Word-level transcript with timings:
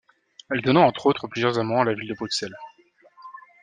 Elle 0.49 0.63
donna 0.63 0.79
entre 0.79 1.05
autres 1.05 1.27
plusieurs 1.27 1.59
ammans 1.59 1.81
à 1.81 1.85
la 1.85 1.93
ville 1.93 2.09
de 2.09 2.15
Bruxelles. 2.15 2.57